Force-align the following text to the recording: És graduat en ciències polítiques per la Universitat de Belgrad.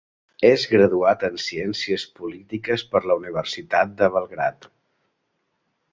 És 0.47 0.63
graduat 0.71 1.25
en 1.27 1.35
ciències 1.49 2.07
polítiques 2.21 2.87
per 2.95 3.03
la 3.11 3.21
Universitat 3.21 3.95
de 4.03 4.11
Belgrad. 4.17 4.71